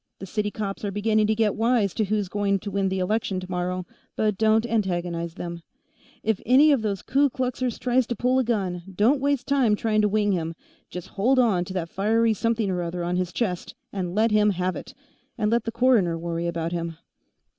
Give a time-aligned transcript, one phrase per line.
[0.17, 3.39] The city cops are beginning to get wise to who's going to win the election,
[3.39, 3.85] tomorrow,
[4.15, 5.57] but don't antagonize them.
[6.23, 9.75] But if any of those Ku Kluxers tries to pull a gun, don't waste time
[9.75, 10.55] trying to wing him.
[10.89, 14.49] Just hold on to that fiery something or other on his chest and let him
[14.49, 14.95] have it,
[15.37, 16.97] and let the coroner worry about him."